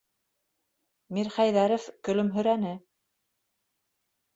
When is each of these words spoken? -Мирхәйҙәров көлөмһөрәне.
-Мирхәйҙәров 1.19 1.87
көлөмһөрәне. 2.11 2.77